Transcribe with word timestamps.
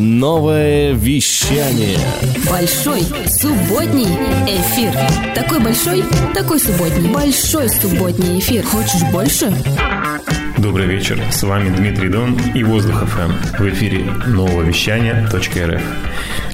Новое 0.00 0.94
вещание. 0.94 1.98
Большой 2.48 3.02
субботний 3.26 4.08
эфир. 4.48 4.94
Такой 5.34 5.60
большой, 5.60 6.02
такой 6.32 6.58
субботний. 6.58 7.10
Большой 7.10 7.68
субботний 7.68 8.38
эфир. 8.38 8.64
Хочешь 8.64 9.02
больше? 9.12 9.52
Добрый 10.56 10.86
вечер, 10.86 11.20
с 11.30 11.42
вами 11.42 11.74
Дмитрий 11.76 12.08
Дон 12.08 12.34
и 12.54 12.64
Воздух 12.64 13.04
ФМ. 13.06 13.62
В 13.62 13.68
эфире 13.68 14.04
нового 14.26 14.62
вещания 14.62 15.28
.рф. 15.30 15.82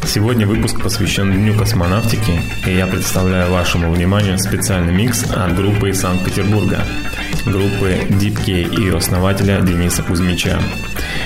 Сегодня 0.05 0.45
выпуск 0.45 0.83
посвящен 0.83 1.33
Дню 1.33 1.57
космонавтики, 1.57 2.41
и 2.67 2.75
я 2.75 2.89
представляю 2.89 3.53
вашему 3.53 3.93
вниманию 3.93 4.39
специальный 4.39 4.93
микс 4.93 5.25
от 5.31 5.55
группы 5.55 5.91
из 5.91 6.01
Санкт-Петербурга, 6.01 6.85
группы 7.47 7.93
Deep 8.11 8.45
K 8.45 8.83
и 8.83 8.91
основателя 8.95 9.61
Дениса 9.61 10.03
Кузьмича. 10.03 10.59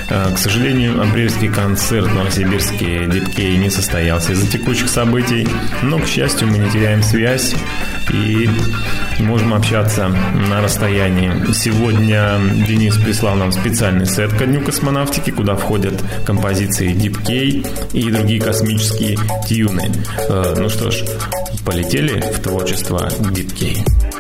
Э, 0.09 0.33
к 0.35 0.39
сожалению, 0.39 1.01
апрельский 1.03 1.49
концерт 1.49 2.07
в 2.07 2.15
Новосибирске 2.15 3.05
Deep 3.05 3.35
K 3.35 3.57
не 3.57 3.71
состоялся 3.71 4.33
из-за 4.33 4.47
текущих 4.51 4.89
событий, 4.89 5.47
но, 5.83 5.99
к 5.99 6.07
счастью, 6.07 6.49
мы 6.49 6.59
не 6.59 6.71
теряем 6.71 7.03
связь 7.03 7.55
и 8.13 8.49
можем 9.21 9.55
общаться 9.55 10.09
на 10.09 10.61
расстоянии. 10.63 11.53
Сегодня 11.53 12.39
Денис 12.67 12.97
прислал 12.97 13.37
нам 13.37 13.53
специальный 13.53 14.07
сет 14.07 14.33
ко 14.33 14.47
Дню 14.47 14.63
космонавтики, 14.63 15.31
куда 15.31 15.55
входят 15.55 15.95
композиции 16.27 16.93
Deep 16.93 17.25
K 17.25 17.71
и 17.93 18.11
другие 18.11 18.41
космические 18.41 19.17
тюны. 19.49 19.91
Э, 20.29 20.55
ну 20.57 20.69
что 20.69 20.91
ж, 20.91 21.05
полетели 21.65 22.21
в 22.21 22.41
творчество 22.41 23.09
Deep 23.21 23.53
K. 23.59 24.20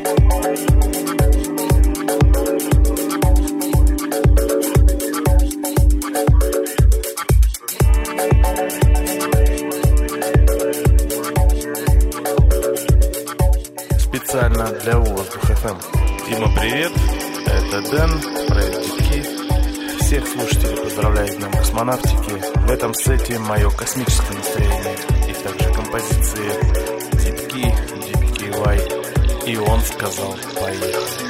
Дима, 16.31 16.48
привет! 16.61 16.92
Это 17.45 17.91
Дэн, 17.91 18.47
проект 18.47 18.84
Дипки. 18.84 19.98
Всех 19.98 20.28
слушателей 20.28 20.77
поздравляю 20.77 21.27
с 21.27 21.34
Днем 21.34 21.50
космонавтики. 21.50 22.56
В 22.56 22.70
этом 22.70 22.95
сете 22.95 23.36
мое 23.41 23.69
космическое 23.70 24.36
настроение 24.36 24.97
и 25.28 25.33
также 25.33 25.75
композиции 25.75 26.53
Дипки, 27.14 27.75
Дипки 28.06 28.48
Вай. 28.58 28.78
И 29.45 29.56
он 29.56 29.81
сказал 29.81 30.36
«Поехали». 30.55 31.30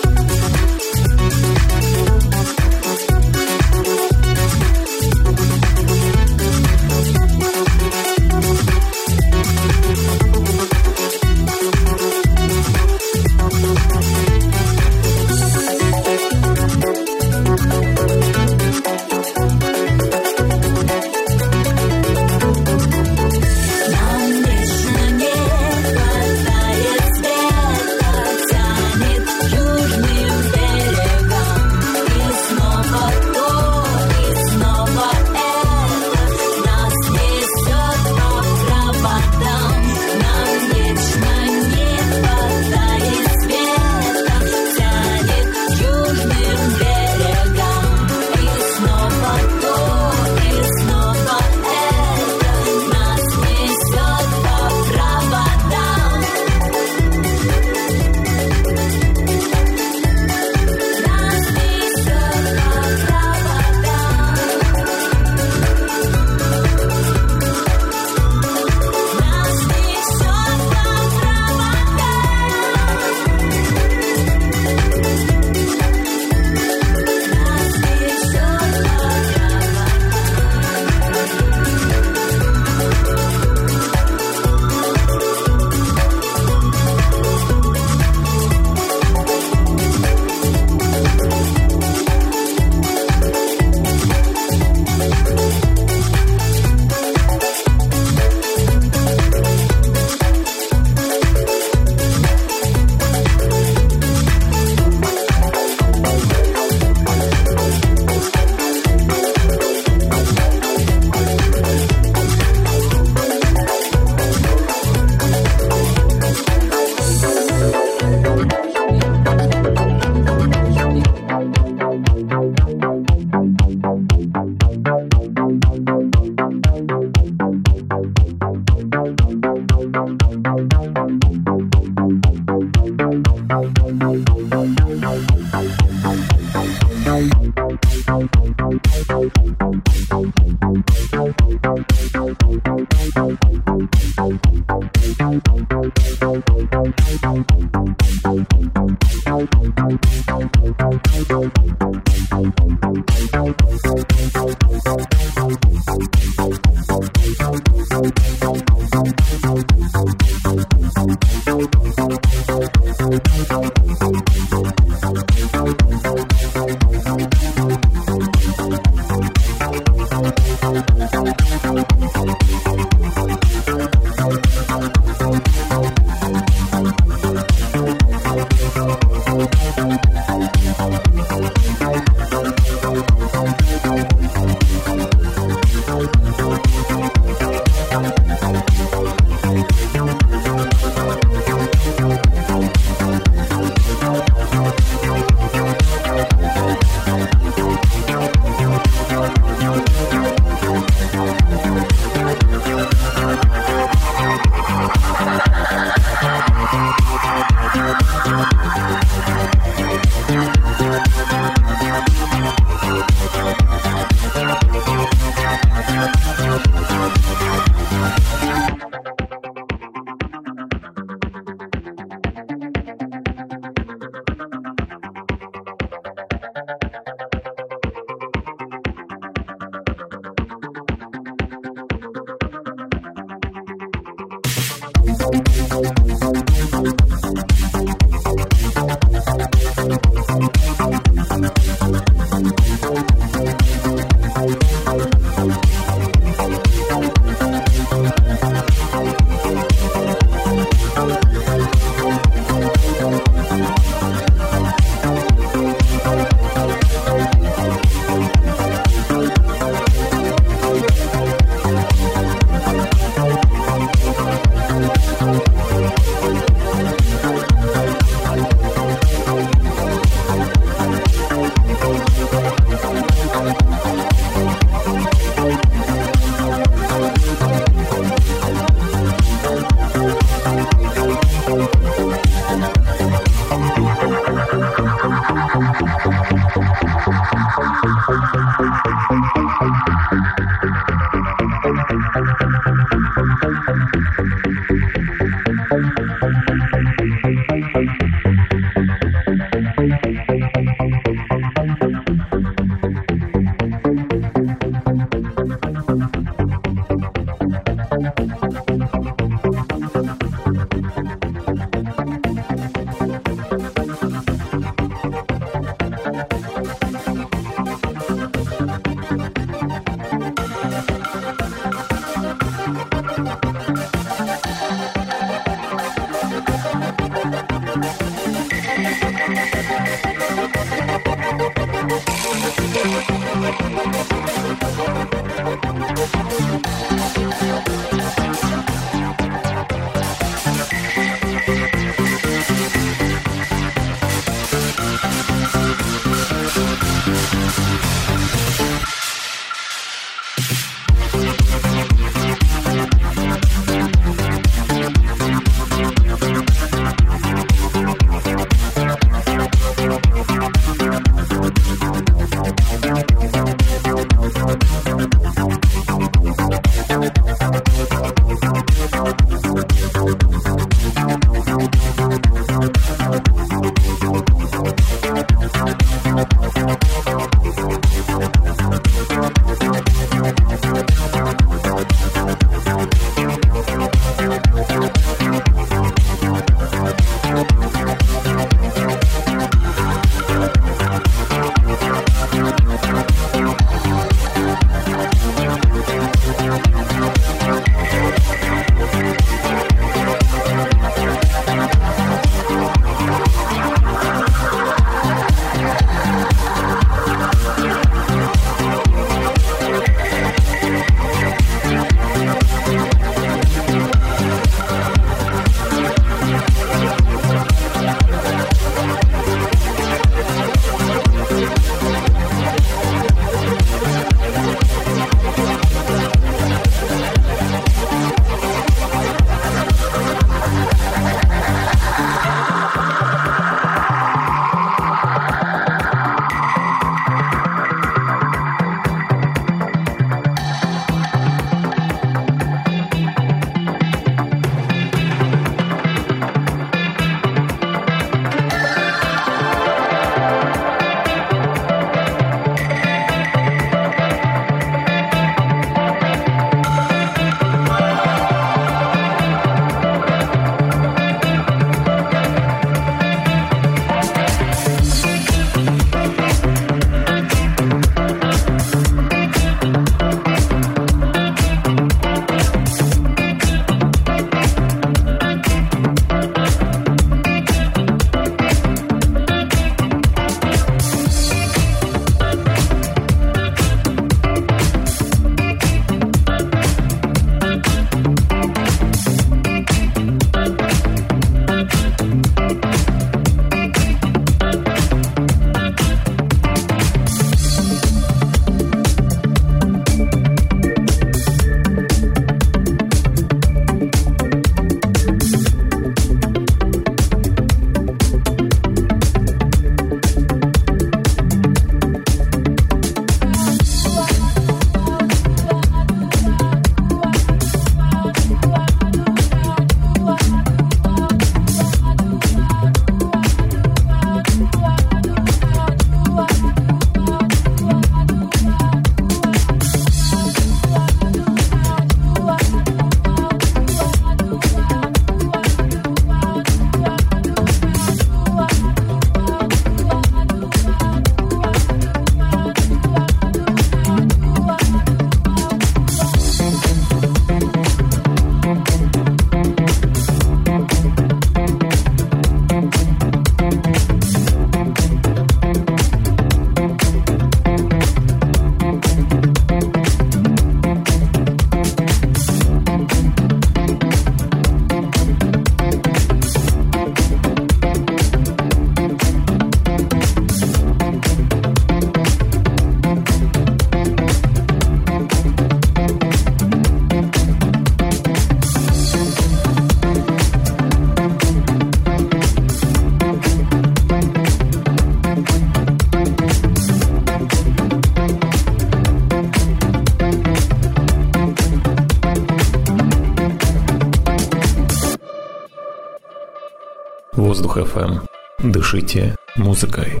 Воздух 597.26 597.58
FM. 597.58 598.06
Дышите 598.38 599.16
музыкой. 599.34 600.00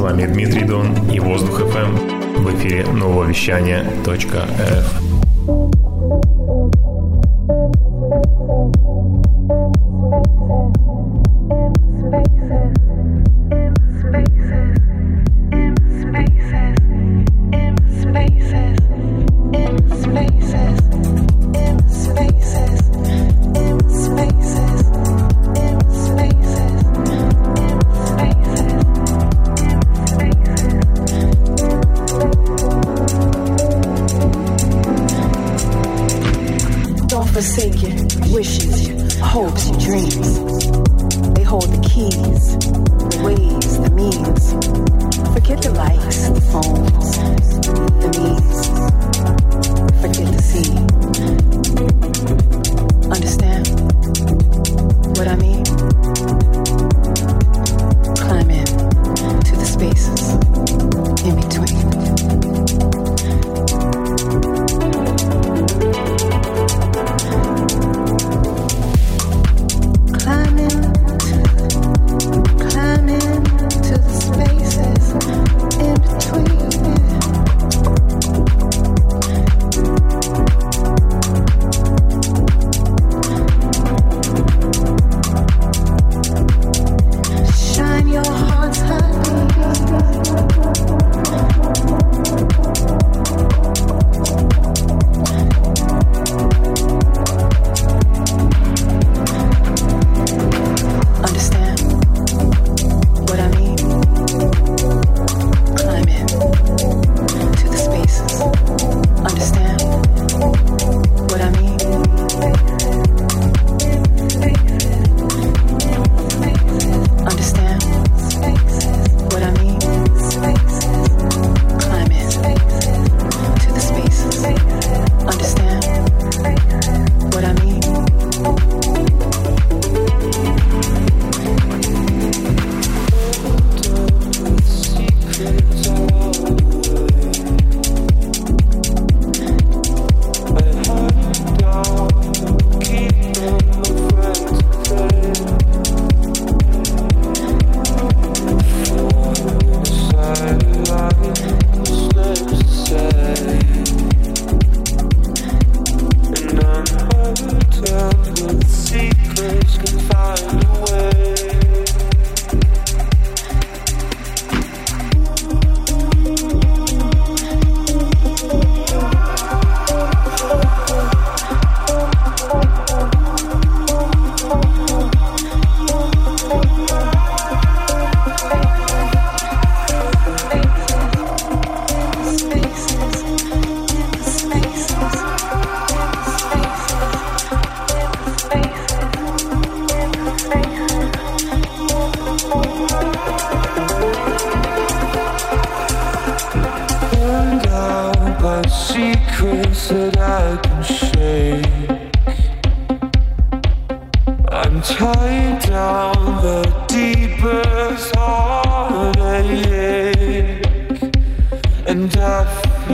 вами 0.00 0.26
Дмитрий 0.26 0.64
Дон 0.64 1.10
и 1.12 1.20
Воздух 1.20 1.60
FM. 1.60 1.98
Эм. 2.36 2.44
В 2.44 2.54
эфире 2.54 2.86
нового 2.86 3.24
вещания 3.24 3.84
нововещание.рф. 4.04 5.09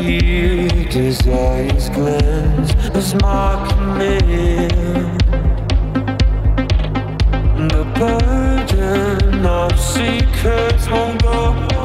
You 0.02 0.68
desires 0.90 1.88
glint 1.88 2.74
as 2.94 3.14
mocking 3.22 3.98
men 3.98 5.18
The 7.68 7.84
burden 7.98 9.46
of 9.46 9.80
secrets 9.80 10.88
won't 10.90 11.22
go 11.22 11.75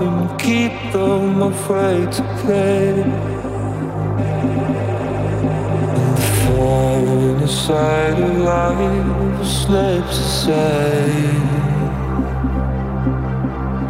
and 0.00 0.40
keep 0.40 0.72
them 0.92 1.42
afraid 1.42 2.10
to 2.12 2.22
play. 2.40 3.02
And 5.92 6.16
the 6.16 6.26
fire 6.46 7.36
inside 7.42 8.20
of 8.20 8.36
life 8.38 9.46
slips 9.46 10.18
aside. 10.18 11.54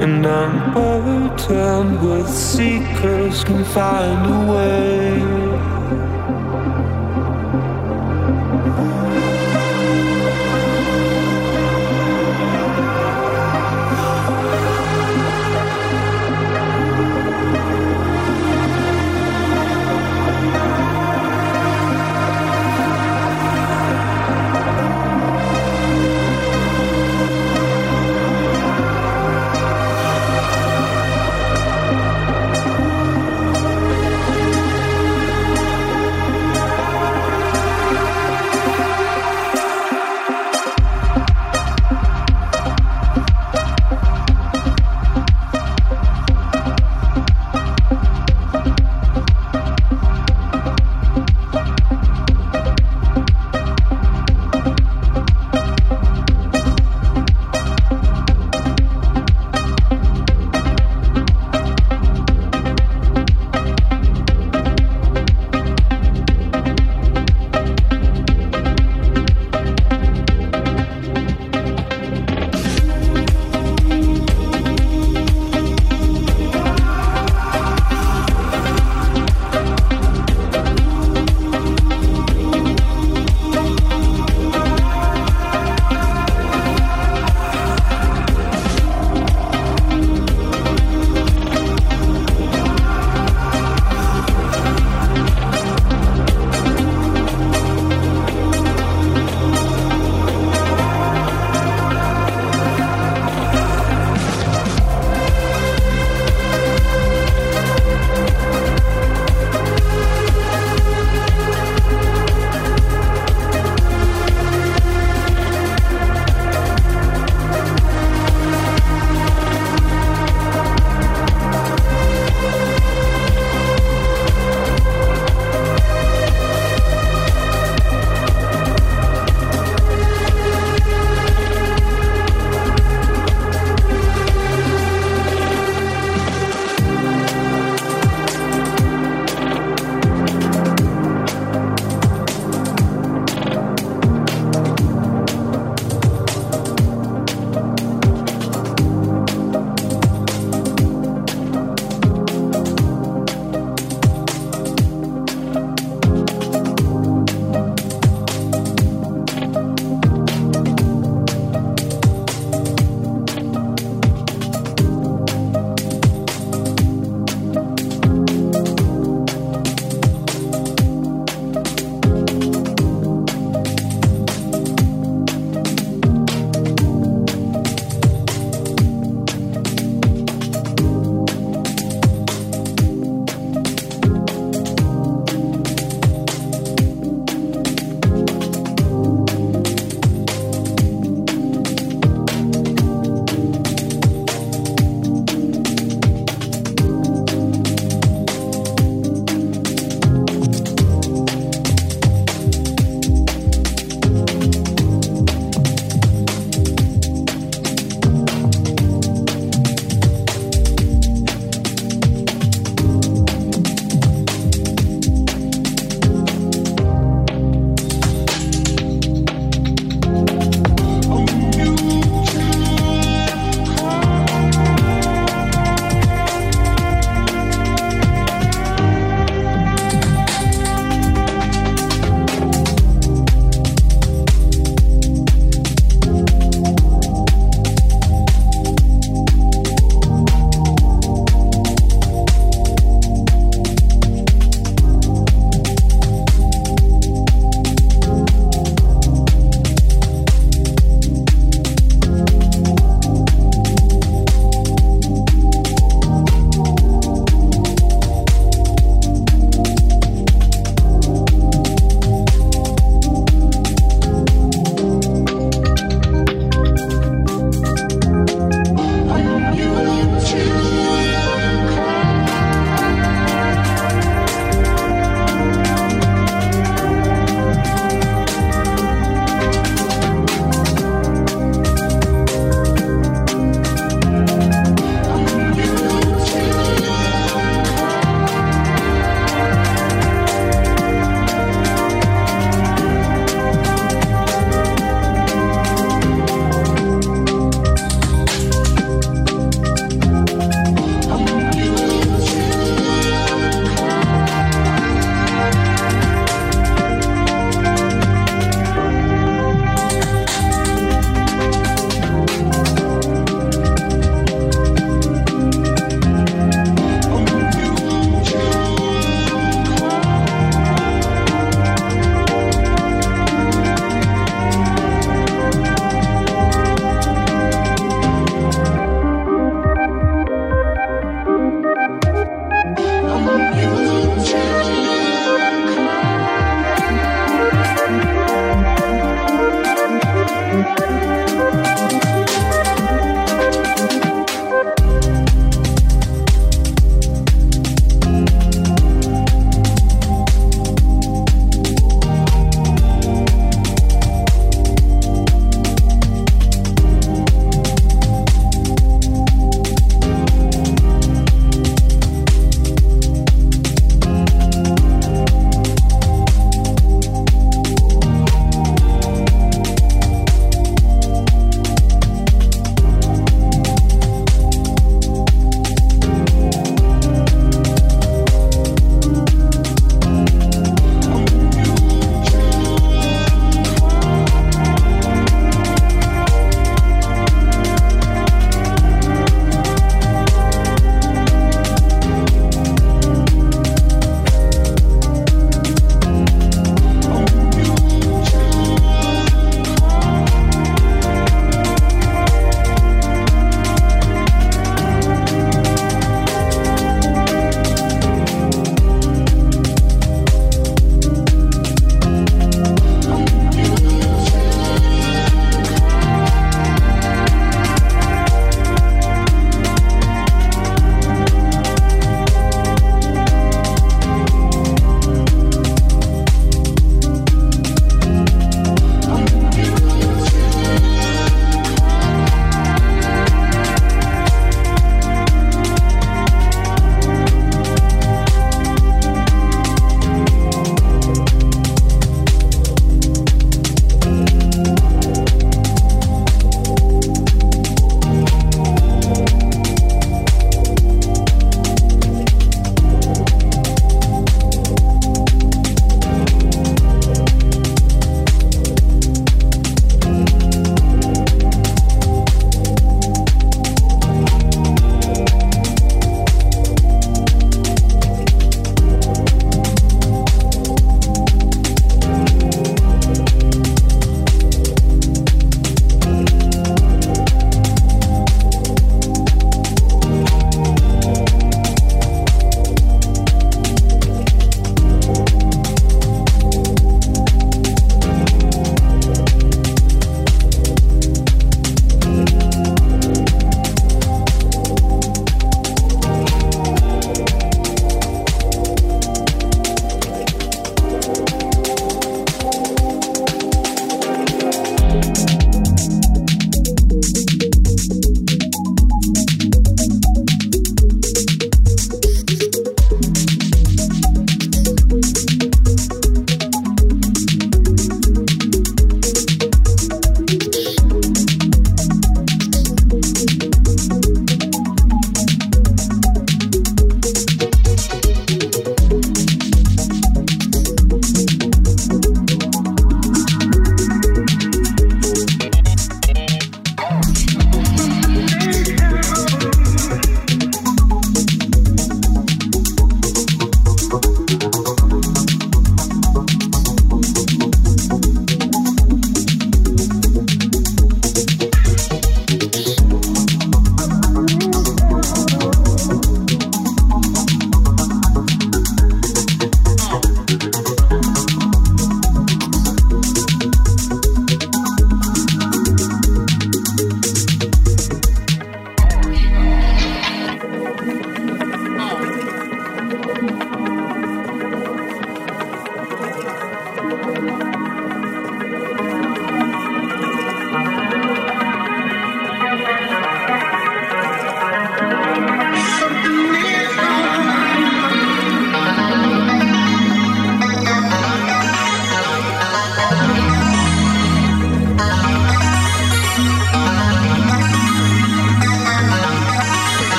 And 0.00 0.26
I'm 0.26 0.74
burdened 0.74 2.02
with 2.02 2.28
secrets, 2.28 3.44
can 3.44 3.64
find 3.64 4.26
a 4.32 4.52
way. 4.52 5.33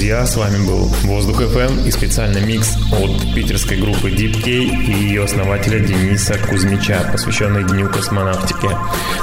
Пока. 0.00 0.26
С 0.26 0.36
вами 0.36 0.64
был 0.66 0.86
Воздух 1.02 1.42
FM 1.42 1.86
и 1.86 1.90
специальный 1.90 2.42
микс 2.42 2.76
от 2.92 3.34
питерской 3.34 3.78
группы 3.78 4.10
Deep 4.10 4.42
K 4.42 4.50
и 4.50 4.92
ее 4.92 5.24
основателя 5.24 5.80
Дениса 5.80 6.38
Кузьмича, 6.38 7.08
посвященный 7.12 7.64
Дню 7.64 7.88
космонавтики. 7.88 8.68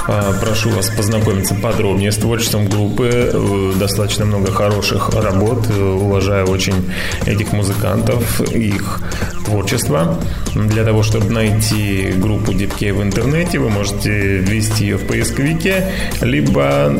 А, 0.06 0.32
прошу 0.40 0.70
вас 0.70 0.90
познакомиться 0.90 1.54
подробнее 1.54 2.12
с 2.12 2.16
творчеством 2.16 2.68
группы. 2.68 3.10
Э, 3.32 3.72
достаточно 3.78 4.24
много 4.24 4.52
хороших 4.52 5.10
работ. 5.10 5.66
Э, 5.70 5.80
уважаю 5.80 6.46
очень 6.46 6.90
этих 7.26 7.52
музыкантов, 7.52 8.40
их 8.40 9.00
творчество. 9.48 10.18
Для 10.54 10.84
того, 10.84 11.02
чтобы 11.02 11.30
найти 11.30 12.12
группу 12.16 12.52
Deep 12.52 12.78
K 12.78 12.92
в 12.92 13.02
интернете, 13.02 13.58
вы 13.58 13.70
можете 13.70 14.38
ввести 14.38 14.84
ее 14.84 14.96
в 14.98 15.06
поисковике, 15.06 15.86
либо 16.20 16.92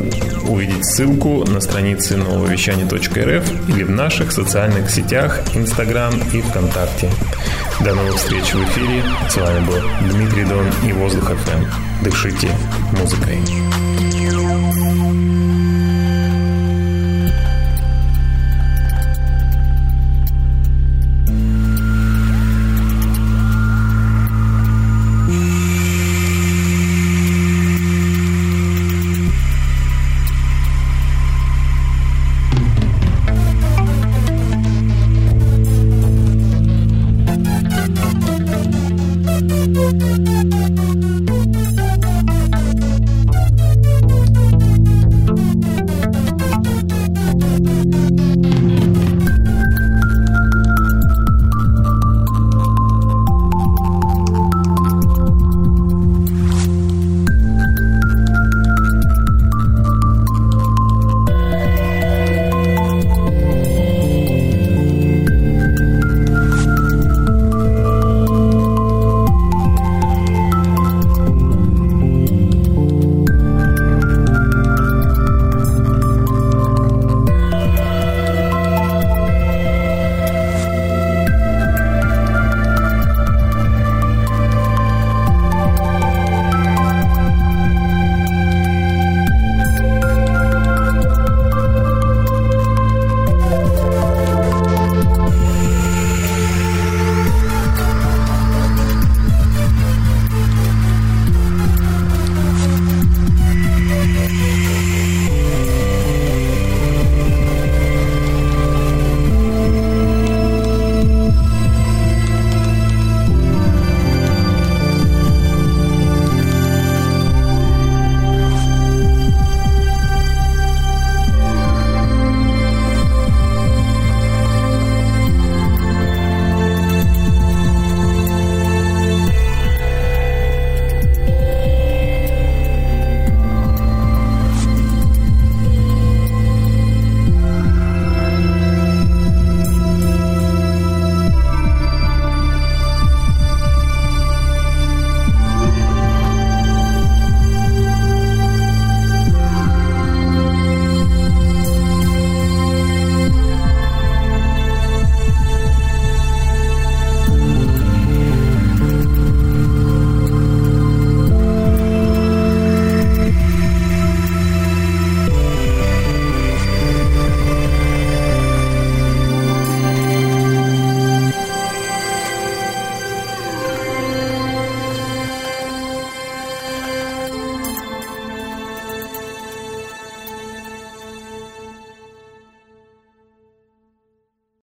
увидеть 0.49 0.85
ссылку 0.85 1.45
на 1.45 1.61
странице 1.61 2.17
нововещания.рф 2.17 3.69
или 3.69 3.83
в 3.83 3.91
наших 3.91 4.33
социальных 4.33 4.91
сетях 4.91 5.41
Инстаграм 5.55 6.15
и 6.33 6.41
ВКонтакте. 6.41 7.11
До 7.81 7.95
новых 7.95 8.17
встреч 8.17 8.55
в 8.55 8.65
эфире. 8.65 9.03
С 9.29 9.37
вами 9.37 9.67
был 9.67 10.13
Дмитрий 10.13 10.45
Дон 10.45 10.67
и 10.87 10.93
Воздух 10.93 11.31
ФМ. 11.31 11.65
Дышите 12.03 12.49
музыкой. 12.99 13.39